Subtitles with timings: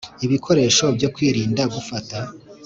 [0.25, 2.17] ibikoresho byo kwirinda gufata